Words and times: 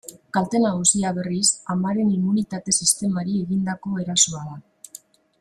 Kalte 0.35 0.59
nagusia, 0.61 1.11
berriz, 1.17 1.43
amaren 1.73 2.09
immunitate-sistemari 2.15 3.37
egindako 3.43 3.95
erasoa 4.07 4.43
da. 4.49 4.59